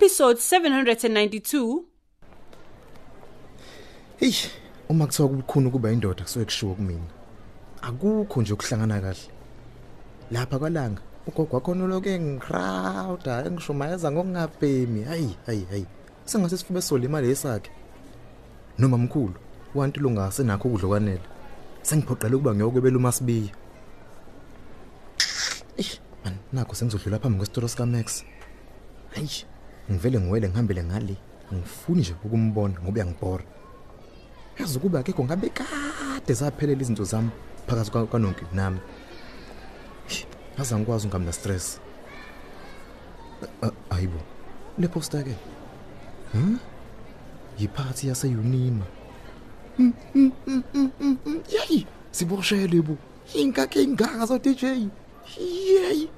[0.00, 1.82] Episode 792
[4.16, 4.32] Hey,
[4.88, 7.04] uma kuthiwa kubukhuni kuba indoda kusuke kushiwo kumina.
[7.82, 9.20] Akukho nje ukuhlangana kahle.
[10.30, 15.02] Lapha kwalanga ugogo wakho noloke ngicrowda engishumayeza ngokungabhemi.
[15.02, 15.86] Hayi, hayi, hayi.
[16.24, 17.70] Sengase sifume sole imali yesakhe.
[18.78, 19.34] Noma mkhulu,
[19.74, 21.20] wantu lungase nakho ukudla kwanele.
[21.82, 23.54] Sengiphoqela ukuba ngiyokwebela uMasibiya.
[25.76, 28.24] Eh, man, nakho sengizodlula phambi kwesitoro sika Max.
[29.14, 29.44] Hayi,
[29.90, 31.16] ngivele ngiwele ngihambele ngale.
[31.54, 33.44] Ngifuni nje ukumbona ngoba uyangibhora.
[34.58, 37.30] yazi ukuba akekho ngabe kade zaphelela izinto zami
[37.66, 38.78] phakathi kwa- kwanonke nami.
[40.58, 41.80] Aze ngikwazi ungami na stress
[43.90, 44.20] ayibo
[44.78, 45.34] le poster ke.
[46.32, 46.58] Hm
[47.58, 48.84] yiphathi yase Unima
[51.48, 52.96] yayi siboshele bu
[53.34, 54.62] ingakhe ingaka so DJ
[55.38, 56.08] yey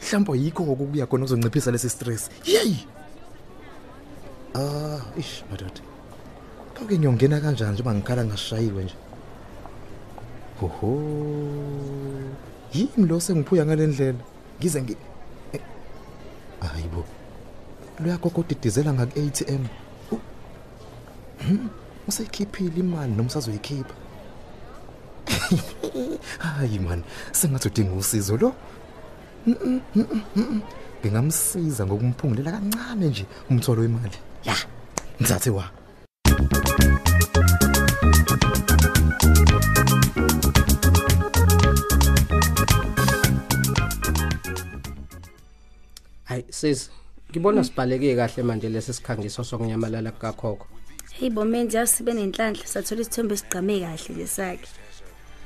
[0.00, 2.30] mhlawumbe yikho okubuya khona uzonciphisa lesi stress.
[2.44, 2.86] Yey
[4.56, 5.76] ah ish madod
[6.74, 8.94] Kake ngiyongena kanjani njengoba ngikhala ngashayiwe nje.
[10.60, 10.90] Hoho.
[12.74, 14.18] Yimi lo sengiphuya ngalendlela.
[14.60, 14.96] Ngize ngi
[15.52, 15.60] Eh,
[16.60, 17.04] Hayibo.
[18.00, 19.64] Luyakokodidizela ngak ATM.
[20.12, 20.20] U-
[21.46, 21.68] Hmm,
[22.08, 23.94] Usayikhiphile imali noma usazoyikhipha?
[26.38, 27.02] Hayi man,
[27.32, 28.52] sengathi udinga usizo lo.
[31.00, 34.18] Ngingamsiza ngokumphungulela kancane nje umtholo wemali.
[34.46, 34.56] Ya,
[35.20, 35.70] ngizathe wa.
[46.24, 46.90] hayi sis
[47.30, 50.66] ngibona sibhaleke kahle manje lesi sikhangiso sokunyamalala kakhokho
[51.12, 54.68] Hey bomenzi yasibe nenhlanhla sathola isithombe esigqame kahle lesakhe.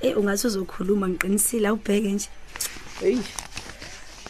[0.02, 2.28] Eh ungathi uzokhuluma ngiqinisile awubheke nje.
[3.00, 3.18] hey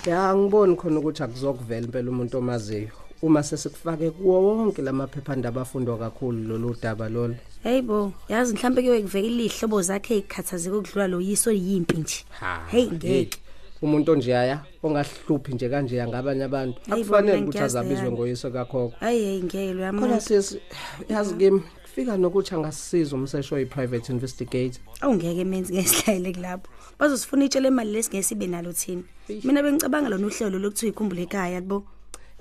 [0.06, 6.42] ya ngiboni khona ukuthi akuzokuvela impela umuntu omaziyo uma sesikufake kuwo wonke lamaphephandaba afundwa kakhulu
[6.48, 11.52] lolu daba lolu Hey bo, yazi mhlambe ke wekuveka ilihlobo zakhe ezikhathazeka ukudlula lo yiso
[11.52, 12.24] yimpi nje.
[12.70, 13.38] Hey ngeke.
[13.82, 18.16] umuntu onjeyaya ongahluphi nje kanje ngabanye abantu Hayi, akufanele bona ukuthi ngiyazi azabizwe yani.
[18.16, 20.20] ngoyiso kakhokho Hayi hey ngeke khona uyamona.
[20.20, 20.60] sisi
[21.08, 26.68] yazi kimi kufika nokuthi angasisiza umsesho oyi-private investigator Awungeke menzi ngesihlayele kulapho.
[26.98, 29.02] Bazosifuna itshele imali lesingesibe nalo thina.
[29.44, 31.84] Mina bengicabanga lona uhlelo lokuthiwa ikhumbule ekhaya yabo.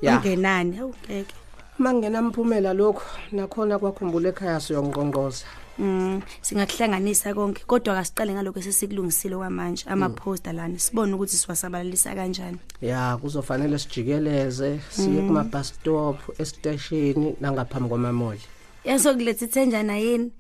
[0.02, 0.18] Ya.
[0.18, 0.78] Ungenani?
[0.80, 1.34] Awungeke.
[1.80, 3.02] uma kungenamphumela lokho
[3.32, 5.46] nakhona kwakhumbula ekhaya siyonqonqoza
[5.80, 12.58] Mm, singakuhlanganisa konke kodwa akasiqale ngalokho esesikulungisile kwamanje ama-poster lana sibone ukuthi siwasabalalisa kanjani.
[12.82, 18.42] ya kuzofanele sijikeleze siye kuma-bus stop esiteshini nangaphambi kwamamoli
[18.84, 20.32] yasokuletha ithenjana yini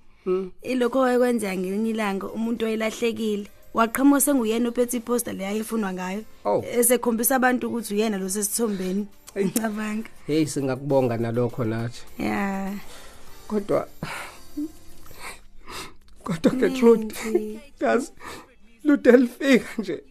[0.61, 6.63] ilokho wayekwenzeka ngelinye ilanga umuntu oyelahlekile waqhamuka senguyena ophethe iposta leya efunwa ngayo Oh.
[6.79, 10.09] esekhombisa abantu ukuthi uyena lo sesithombeni ngicabanga.
[10.27, 12.01] Heyi singakubonga nalokho nathi.
[12.17, 12.73] Ya.
[13.47, 13.87] Kodwa
[16.23, 17.15] kodwa Gertrude
[17.79, 18.11] yazi
[18.83, 20.03] lude lifika nje.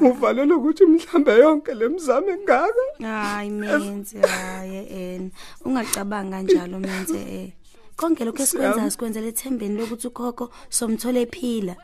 [0.00, 5.30] Uvalelwe ukuthi mhlambe yonke lemizamo engaka hayi menze hayi en
[5.64, 7.52] ungacabanga kanjalo menze eh.
[7.96, 11.76] Konke lokho esikwenzayo sikwenzele ethembeni lokuthi ukhokho somthole ephila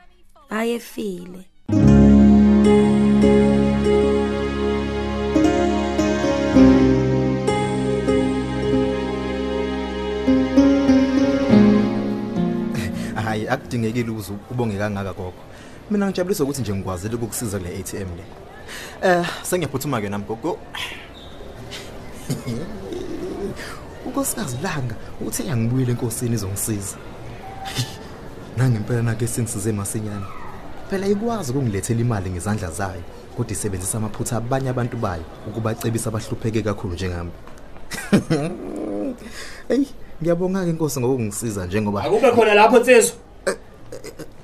[0.48, 1.40] hayi efile.
[1.68, 3.05] Hayi
[13.56, 15.42] akudingekile uze ubonge kangaka gogo.
[15.90, 18.24] Mina ngijabulisa ukuthi nje ngikwazile ukukusiza kule ATM le.
[19.02, 20.58] Eh sengiyaphuthuma ke nami gogo.
[24.06, 26.96] Unkosikazi langa uthi yangibuyile enkosini izongisiza.
[28.56, 30.26] Nangempela nake sengisize masinyane.
[30.90, 33.02] Phela ikwazi ukungilethela imali ngezandla zayo
[33.36, 37.30] kodwa isebenzisa amaphutha abanye abantu bayo ukubacebisa abahlupheke kakhulu njengami.
[39.68, 39.86] Ey,
[40.22, 43.25] ngiyabonga ke inkosi ngokungisiza njengoba akube khona lapho nsizwa Ah,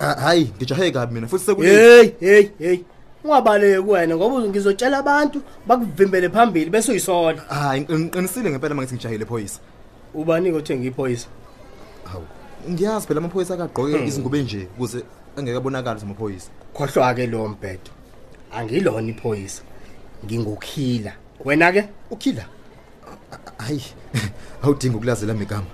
[0.07, 2.79] hayi ngijahe kabi mina futhi sekule hey hey hey.
[3.25, 7.43] Ungabaleki kuwena ngoba ngizotshela abantu bakuvimbele phambili bese uyisona.
[7.43, 9.61] Hayi ngiqinisile ngempela mangithi ngijahile phoyisa
[10.15, 11.29] ubani othenga iphoyisa?
[12.13, 12.27] Hawu
[12.71, 15.05] ngiyazi phela amaphoyisa akagqoke izingubo enje ukuze
[15.37, 17.91] angeke abonakale zamaphoyisa khohlwa ke lo mbhedo
[18.53, 19.63] angilona iphoyisa.
[20.25, 21.13] Ngingukhila.
[21.45, 21.89] Wena ke?
[22.11, 22.45] Ukhila?
[23.59, 23.83] Hayi.
[24.63, 25.67] Awudingi ukulazela megama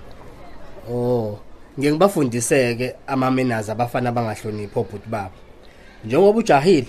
[0.91, 1.39] oh.
[1.79, 5.33] Ngeke ngibafundiseke ama manners abafana abangahloniphi obhuti babo.
[6.05, 6.87] Njengoba ujahile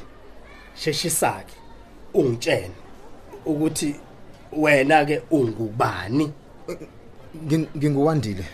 [0.74, 1.54] sheshisake
[2.14, 2.70] ungitshene
[3.46, 3.94] ukuthi
[4.52, 6.32] wena ke ungubani?
[7.46, 8.44] Nging- nginguwandile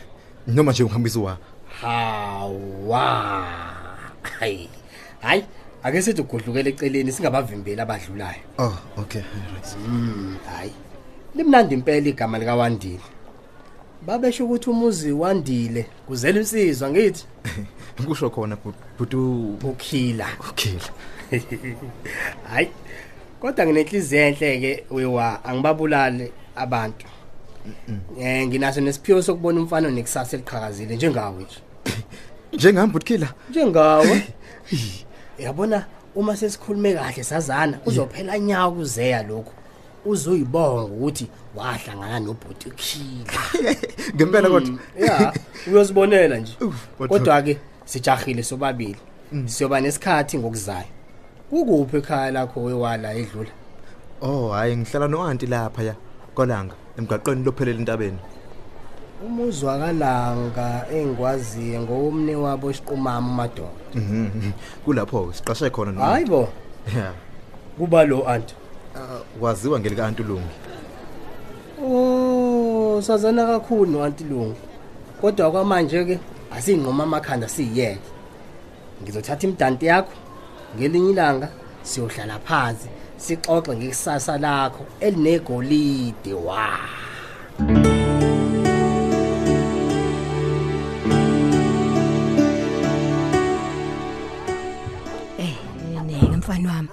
[0.46, 1.38] noma nje ungihambisa wa
[1.80, 3.46] hawa.
[4.38, 4.68] Hayi
[5.20, 5.44] hayi
[5.82, 8.40] ake sithi ugudlukela eceleni singabavimbeli abadlulayo.
[8.58, 9.76] Oh okay right.
[9.88, 10.72] Mm, hayi.
[11.34, 13.00] Limnandi impela igama lika Wandile
[14.02, 15.86] babesho ukuthi umuzi wandile.
[16.06, 17.24] Kuzela insizwa ngithi?
[18.06, 18.56] Kusho khona
[18.98, 20.26] butu ukhila.
[20.50, 20.90] Ukhila.
[22.50, 22.70] Hayi
[23.40, 27.06] kodwa nginenhliziyo enhle ke wewa angibabulale abantu.
[28.20, 31.58] Eh nginaso nesiphiwo sokubona umfana nekusasa eliqhakazile njengawe nje.
[32.52, 34.22] Njengami butkila njengawe?
[35.38, 39.52] Yabona uma sesikhulume kahle sazana uzophela nyawo kuzeya lokho
[40.06, 41.26] uzoyibonga ukuthi
[41.56, 43.40] wahlangana nobhuti khila
[44.14, 44.78] ngempela kodwa.
[44.98, 45.32] Ya
[45.66, 46.52] uyosibonela nje.
[46.98, 47.42] Kodwa.
[47.42, 48.96] Ke sijahile sobabili.
[49.44, 50.86] Siyoba nesikhathi ngokuzayo.
[51.52, 53.50] Ukuphi ekhaya lakho wewala edlula?
[54.20, 55.94] Oh hayi ngihlala noanti lapha ya
[56.34, 58.18] kolanga emgaqweni lophelela entabeni.
[59.26, 64.52] Umuzwa kalanga engikwaziyo ngowomne wabo isiqumama madoda Mhm,
[64.84, 66.48] kulapho siqashe khona no hayibo
[66.94, 67.12] yeah
[67.78, 68.54] kuba lo anti
[69.40, 70.66] waziwa ngelika antulungi
[71.84, 74.56] Oh, sazana kakhulu noanti Lungu.
[75.20, 76.18] Kodwa kwamanje ke
[76.50, 77.98] asinqoma amakhanda siyeke.
[79.02, 80.12] Ngizothatha imidanti yakho
[80.76, 81.48] ngelinye ilanga
[81.82, 86.68] siyohlala phansi sixoxe ngekusasa lakho elinegolide wa.
[95.38, 95.56] Eh,
[96.06, 96.88] nene mfana wami.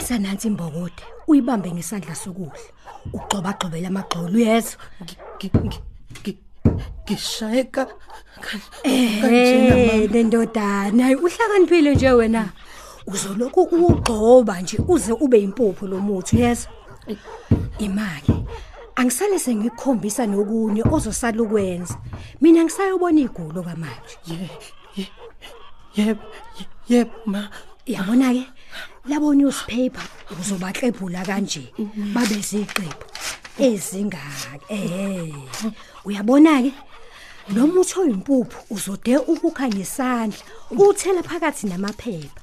[0.00, 2.72] Thatha nansi imbokode, uyibambe ngesandla sokudla.
[3.12, 4.80] Ugcoba gxobela amagxolo uyezwa.
[7.04, 7.86] ngishayeka
[8.84, 12.48] Eh, lendodana, hayi uhlakaniphile nje wena.
[13.06, 16.72] Uzolokhu ugxoba nje uze ube impuphu lomuthi uyezwa.
[17.78, 18.46] Imali.
[18.96, 21.98] Angisale sengikukhombisa nokunye ozosala ukwenza.
[22.40, 24.16] Mina ngisayobona igulo kamanje.
[25.96, 26.22] yebo
[26.88, 27.50] yebo ma
[27.86, 28.46] Yabona ke
[29.10, 30.02] labo newspaper
[30.40, 31.64] uzobaklebhula kanje
[32.14, 33.04] babe ziqephu
[33.58, 35.34] ezingaka eh
[36.04, 36.72] uyabona ke
[37.54, 40.38] lo muthi oyimpuphu uzode ukukha ngesandla
[40.70, 42.40] uthela phakathi namaphepha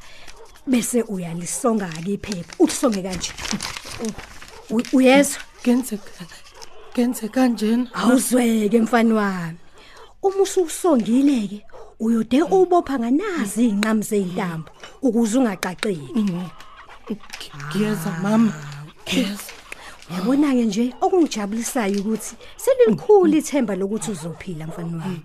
[0.67, 3.31] bese uyalisonga ke iphepha ulisonge kanje.
[4.69, 5.41] U- uyezwa?
[5.63, 5.99] Kenze
[6.93, 7.87] kenze kanjena?
[7.93, 9.57] Awuzweke mfana wami.
[10.21, 11.59] Uma ususongile ke
[11.99, 14.71] uyode ubopha nganazi inqamu zeintambo
[15.01, 16.23] ukuze ungaqaqeki.
[17.67, 18.53] Ngiyeza mama.
[19.07, 19.51] Ngiyeza
[20.13, 25.21] Yabona ke nje okungijabulisayo ukuthi selilikhulu ithemba lokuthi uzophila mfana wami.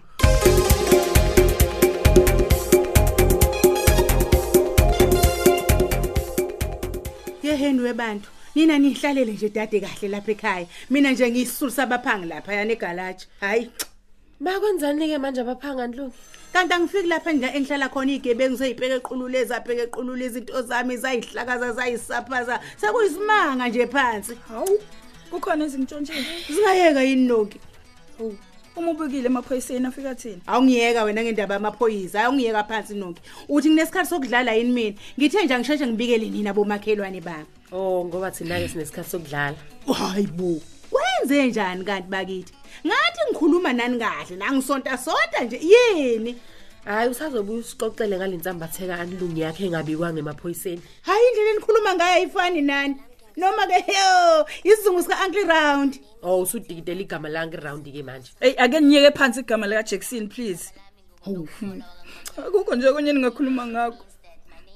[7.43, 10.67] yeheni webantu nina nihlalele nje dade kahle lapha ekhaya.
[10.91, 13.27] Mina nje ngiyisulu sabaphangi lapha yana egalaji.
[13.41, 13.71] Hayi.
[14.41, 16.15] Bakwenzani ke manje abaphanga nhlungu
[16.53, 22.61] kanti angifiki lapha endla engihlala khona igebengu seyibheke equlule ezapheke equlule izinto zami zayihlakaza zayisaphaza.
[22.77, 24.35] Sekuyisimanga nje phansi.
[24.49, 24.79] Hawu
[25.31, 27.59] kukhona izintshontsheni zingayeka yini noki?
[28.77, 30.41] Uma ubukile emaphoyiseni afika thina?
[30.47, 33.23] Awungiyeka wena ngendaba yamaphoyisa awungiyeka phansi noki.
[33.49, 34.97] Uthi kunesikhathi sokudlala yini mina?
[35.19, 37.47] Ngithe nje angisheshe ngibikele nina bomakhelwane bami.
[37.73, 39.57] Oh ngoba thina-ke sinesikhathi sokudlala.
[39.99, 40.61] Hayi bo.
[40.93, 42.53] Wenze njani kanti bakithi?
[42.87, 44.37] Ngathi ngikhuluma nani kahle?
[44.37, 45.61] La ngisonta sonta nje.
[45.63, 46.37] Yini?
[46.85, 52.97] Hhayi usazobuye usixoxele ngale nsambatheka anilungi yakhe engabikwanga emaphoyiseni hayi indlela enikhuluma ngayo ayifani nani.
[53.37, 56.01] Noma ke yo isizungu sika-uncle round.
[56.23, 58.31] Oh usudikitela igama lange irawundi-ke manje.
[58.41, 60.73] Eyi ake niyeke phansi igama likajackson please.
[61.25, 61.49] Hawu.
[61.61, 61.83] Hmm.
[62.37, 64.05] akukho nje okunye ningakhuluma ngakho.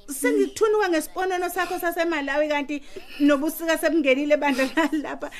[0.09, 2.83] Sengikuthunuka ngesiponono sakho sasemalawi kanti
[3.21, 4.69] nobusika sebungenile ebandla
[5.03, 5.31] lapha.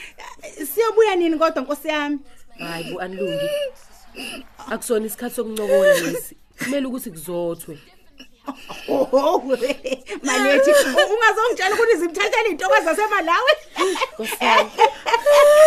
[0.75, 2.19] Siyobuya nini kodwa nkosi yami?
[2.59, 3.49] Hhayi bu anilungi
[4.71, 6.37] akusona isikhathi sokuncokola lesi.
[6.59, 7.79] Kumele ukuthi kuzothwe.
[8.89, 9.43] Oh,
[10.23, 10.71] malethi
[11.13, 13.53] ungazongitshela ukuthi zimthathele iy'ntoka zasemalawi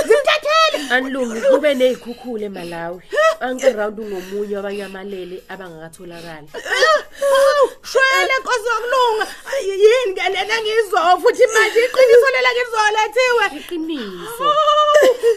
[0.08, 0.78] zimthathele!
[0.94, 3.02] Anilungi kube ney'khukhula emalawi
[3.40, 6.48] anke round ungomunye wabanyamalele abangakatholakali.
[7.90, 9.26] Shwele nkosi yokulunga!
[9.52, 10.14] Ay, yini?
[10.16, 11.80] Ke lena ngizwa futhi manje.
[11.86, 14.48] Iqiniso lela ngizolethiwe iqiniso.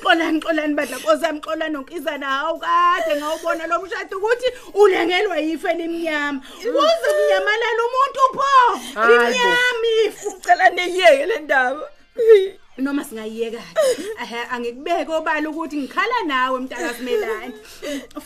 [0.02, 6.40] Xolani xolani badla nkosi xolani nonkizana hawu kade ngawubona lo mshado ukuthi ulengelwa yife elimnyama
[6.64, 8.50] uze kunyamalala umuntu pho
[8.95, 9.25] Hayi bo.
[9.25, 11.88] limnyama ifu Ngicela niyeke le ndaba.
[12.78, 13.61] noma singayiyeka
[14.23, 17.52] ehe angikubeke obala ukuthi ngikhala nawe mntakazimelane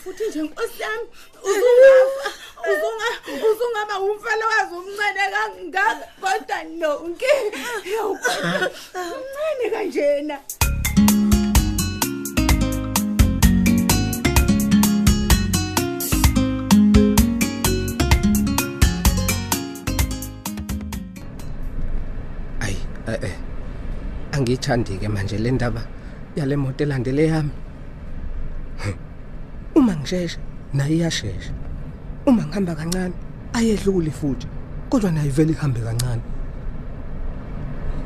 [0.03, 1.07] futhi nje nkosi yami
[1.49, 2.31] uzungafa
[2.71, 3.09] uzunga
[3.51, 7.33] uzungaba umfana wazi umncane kangaka kodwa nonke.
[7.95, 10.39] Yawukodwa umncane kanjena.
[23.07, 23.37] Eh eh.
[24.33, 25.83] Angithandi ke manje le ndaba
[26.37, 27.51] yale moto elandele yami.
[29.77, 30.39] Uma ngisheshe
[30.75, 31.53] naye iyashesha.
[32.27, 33.15] Uma ngihamba kancane
[33.53, 34.47] ayedluli futhi
[34.91, 36.23] kodwa naye vele ihambe kancane.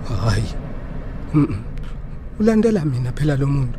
[0.09, 0.55] Hayi.
[2.41, 3.79] Ulandela mina phela lo muntu.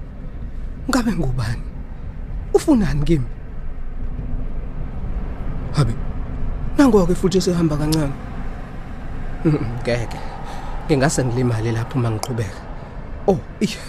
[0.90, 1.64] Ngabe ngubani?
[2.54, 3.30] Ufunani kimi?
[5.74, 5.94] Habe
[6.78, 8.14] nangoke futhi sehamba kancane.
[9.46, 10.31] Ngeke.
[10.92, 12.62] Ngingase ngilimale lapho mangiqhubeka
[13.28, 13.80] oh iya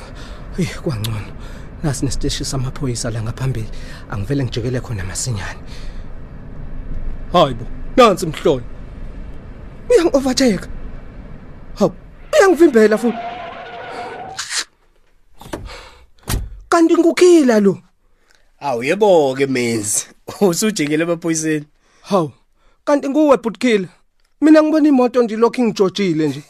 [0.59, 1.33] iya kwangcono.
[1.83, 3.69] Nasi nesiteshi samaphoyisa la ngaphambili.
[4.11, 5.59] Angivele ngijikele khona masinyane.
[7.33, 7.67] Hayibo
[7.97, 8.63] nansi mhlolo
[9.91, 10.69] uyangi overtake
[11.75, 11.93] hawu
[12.33, 13.19] uyangivimbela futhi.
[16.69, 17.79] Kanti ngukhila lo?
[18.61, 20.07] Awu yebo ke menzi
[20.41, 21.67] usujikele emaphoyiseni.
[22.03, 22.31] Hawu
[22.85, 23.89] kanti nguwe butkiller
[24.41, 26.43] mina ngibona imoto nje lokhu ngijojile nje.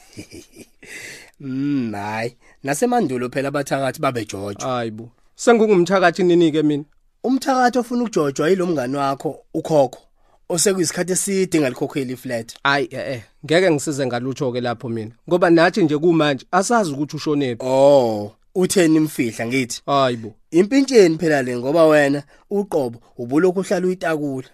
[1.40, 6.84] Mm hayi nasemandulo phela abathakathi babejojo hayibo sengungumthakathi nini ke mina?
[7.24, 10.00] Umthakathi ofuna ukujojwa yilo mngani wakho ukhokho
[10.48, 15.82] osekuyisikhathi eside ngalikhokheli iflat hayi eh eh ngeke ngisize ngalutho ke lapho mina ngoba nathi
[15.82, 17.66] nje kumanje asazi ukuthi ushonephi.
[17.66, 19.82] Oh utheni imfihla ngithi?
[19.86, 24.48] Hayibo impintsheni phela le ngoba wena uqobo ubulokhu uhlala uyitakula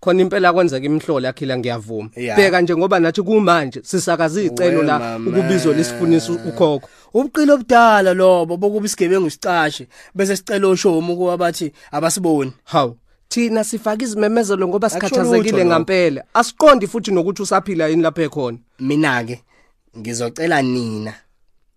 [0.00, 2.10] khona impela kwenzeka imhlolo yakhila ngiyavuma.
[2.16, 2.36] Ya.
[2.36, 5.30] bheka nje ngoba nathi kumanje sisakaza izicelo la mama.
[5.30, 6.88] ukubizwa lesifunisa ukhokho.
[7.14, 12.52] Ubuqilo obudala lobo bokuba isigebengu sicashe bese sicela oshomu kuba bathi abasiboni.
[12.64, 12.96] Hawu
[13.28, 16.24] thina sifaka izimemezelo ngoba Akusho sikhathazekile lutho ngampela.
[16.34, 18.58] asiqondi futhi nokuthi usaphila yini lapha ekhona.
[18.80, 19.40] Mina ke
[19.98, 21.14] ngizocela nina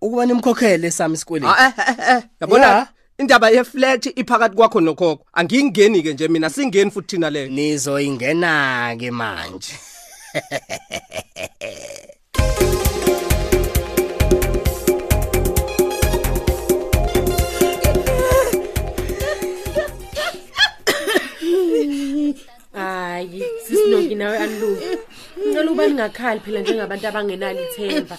[0.01, 2.87] ukuba nimkhokhele sami isikweleti Ah, eh, eh, eh, yabona?
[3.23, 3.25] Ya.
[3.25, 5.25] indaba yeflat iphakathi kwakho nokhokho.
[5.33, 9.73] Angingeni ke nje mina singeni futhi thina leyo nizoyingena ke manje.
[22.73, 24.81] Hayi sisinoki nawe anilungu
[25.39, 28.17] ngicela ukuba ningakhali phela njengabantu abangenalo ithemba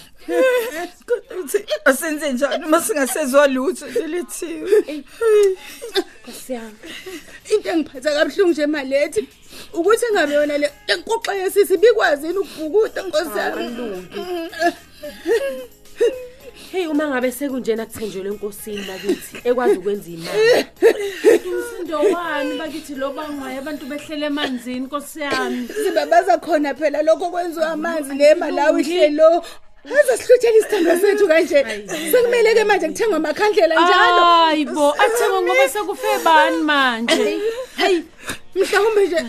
[1.45, 5.03] Kodwa uthi asenze njani uma singasezwa lutho nje lethiwe.
[6.23, 6.77] Nkosiyami.
[7.51, 9.27] into engiphatha kabuhlungu nje malethi
[9.73, 14.09] ukuthi ngabe yona le enkuxa yesisi bikwazi yini ukubhukuda nkosi yami
[16.71, 20.65] Hey uma ngabe sekunjena kuthenjelwe enkosini bakithi ekwazi ukwenza imali.
[21.45, 27.69] umsindo wani bakithi lo bangwaye abantu behlele emanzini nkosi yami sibabaza khona phela lokho kwenziwa
[27.69, 29.45] amanzi nemalawi ihlelo
[29.93, 31.59] aze sihluthele isithandwa sethu kanje.
[32.11, 34.21] Sekumele ke manje kuthengwa amakhandlela njalo.
[34.25, 37.39] Hayi bo athengwa ngoba sekufe bani manje?
[37.77, 38.03] Hayi.
[38.55, 39.19] Mhlawumbe nje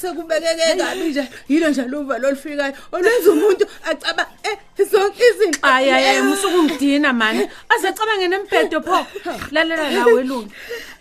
[0.00, 4.56] sekubekeke kabi nje yilo nje luva lolufikayo olwenza umuntu acaba eh
[4.90, 5.58] zonke izinto.
[5.62, 9.06] Ayaye musukungidina mani azacabange nembhedo pho.
[9.50, 10.50] Lalela la welungu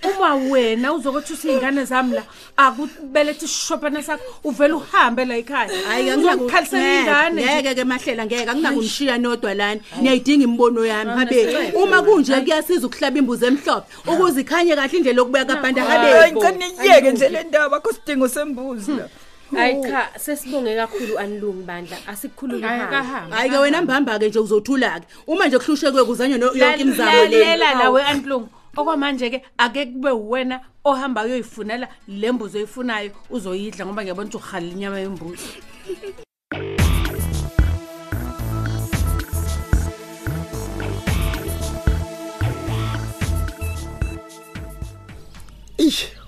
[0.04, 2.24] uma wena uzokuthi usiyingane zami la
[2.58, 5.70] akubelethe isishopana sakho uvele uhambe la ekhaya.
[5.88, 7.62] Hayi uzokukhalisela ingane nje.
[7.62, 8.50] ngeke ke mahlela ngeke.
[8.50, 9.82] Akunakumshiya nodwa lana.
[10.02, 11.72] Niyayidinga imibono yami habe.
[11.76, 16.81] Uma kunje kuyasiza ukuhlaba imbuzi emhlophe ukuze ikhanye kahle indlela yokubeka abantu Hayi habe.
[16.82, 19.08] Ngicela niyeke nje le ndaba akho sidingo sembuzi la.
[19.56, 21.98] Hayi cha sesibonge kakhulu anilungi bandla.
[22.08, 22.98] Asikukhulule Hayi, hamba.
[22.98, 23.36] kahamba.
[23.36, 27.12] hayi ke wena mbamba ke nje uzothula ke uma nje kuhlushekwe kuzanywa no- yonke imizamo
[27.12, 27.40] le.
[27.40, 34.02] lalela lawe antlungu okwamanje ke ake kube wena ohamba uyoyifunela le mbuzi oyifunayo uzoyidla ngoba
[34.04, 35.50] ngiyabona ukuthi uhalela inyama yembuzi.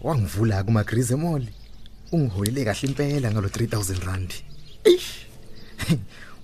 [0.03, 1.43] Wangivula kuma Grize Mall.
[2.12, 4.33] Ungiholele kahle impela ngalo 3000 rand.
[4.86, 5.25] Ish.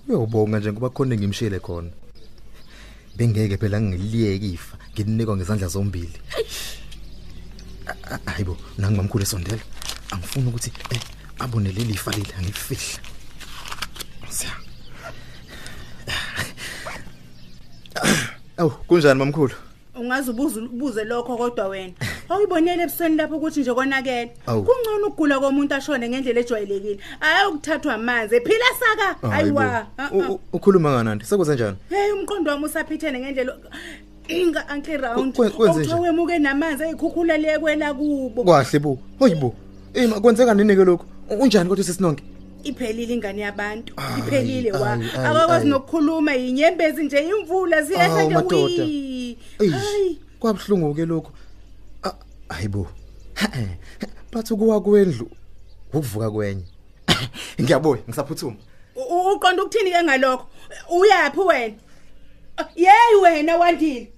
[0.08, 1.90] Uyobonga nje ngoba khona ngimshiyele khona.
[3.16, 6.12] Bengeke phela ngiliyeke ifa, ngilinikwa ngezandla zombili.
[7.86, 9.62] A- a- Hayibo, nangi mamkhulu esondela.
[10.10, 11.00] Angifuni ukuthi eh
[11.38, 13.00] abone leli ifa leli angifihla.
[14.30, 14.52] Siya.
[18.56, 19.54] Awu, kunjani mamkhulu?
[19.94, 21.92] ungaze ubuze ubuze lokho kodwa wena
[22.30, 24.30] awuyibonele ebusweni lapho ukuthi nje konakele.
[24.46, 24.62] Awu.
[24.62, 26.98] kungcono ukugula komuntu ashone ngendlela ejwayelekile.
[27.20, 28.36] Hayi ukuthathwa amanzi.
[28.36, 29.32] Ephila saka?
[29.32, 29.86] Ayiwa.
[30.12, 31.76] U- u- ukhuluma nganandi sekwenze njani?
[31.88, 33.56] Hey umqondo wami usaphithene ngendlela
[34.28, 35.34] inga anti round.
[35.36, 35.94] Kwe- kwenze nje?
[35.94, 38.44] wemuke namanzi eyikhukhula lekwela kubo.
[38.44, 38.98] Kwahle bo.
[39.18, 39.54] Hoyibo
[39.94, 42.22] ima kwenzeka nini ke lokho U- unjani kodwa sesinonke
[42.64, 43.94] iphelile ingane yabantu.
[43.96, 44.92] Ayi, iphelile wa.
[44.92, 45.70] ayi, ayi, akakwazi ayi.
[45.70, 48.84] nokukhuluma inyembezi nje imvula ziyehla Awu, nje madoda.
[48.84, 51.49] wi Eish, kwabhlungu ke lokho Ah,
[52.50, 52.86] hayibo
[54.32, 55.30] bathi kuwa kwendlu
[55.92, 56.64] ukuvuka kwenye.
[57.60, 58.56] Ngiyabuya ngisaphuthuma.
[58.96, 60.46] U- uqonda ukuthini ke ngalokho?
[60.90, 61.74] Uyapi wena?
[62.76, 64.12] Yeyi wena wandile.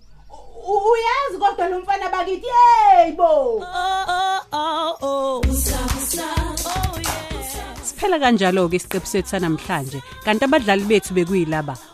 [0.68, 3.64] U- uyazi kodwa lo mfana bakithi yeyi bo.
[7.82, 10.02] Siphela kanjalo ke isiqephu sethu sanamhlanje.
[10.24, 11.74] Kanti abadlali bethu bekuyilaba.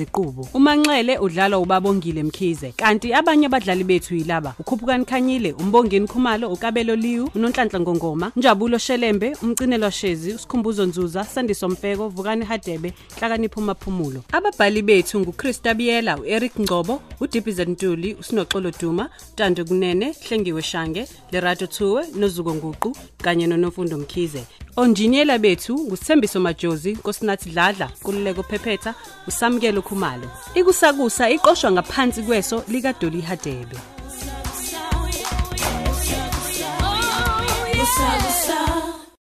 [0.00, 6.96] Ziqubu uManxele udlala uBabongile Mkhize kanti abanye abadlali bethu yilaba ukhuphukani Khanyile umbongeni Khumalo uKabelo
[6.96, 14.22] Liwu uNonhlanhla Ngongoma Njabulo Shelembe umcinelwa Shezi uSikhumbuzo Nzuza Sandiso Mfeko Vukani Hadebe Hlakanipho Maphumulo
[14.32, 21.66] ababhali bethu nguChrista Biyela uEric Ngcobo uDippy Ntuli uSinoxolo Duma Tando Kunene Hlengiwe Shange Lerato
[21.66, 24.44] Thuwe noZuko Nguqu kanye noNofundo Mkhize.
[24.76, 28.94] Onjiniyela bethu ngusithembiso Majozi, Nkosinathi Dladla, Kululeko Phephetha,
[29.28, 30.30] usamukelo Khumalo.
[30.54, 33.76] Ikusakusa iqoshwa ngaphansi kweso lika Dolly Hadebe.
[37.82, 38.69] Usakusa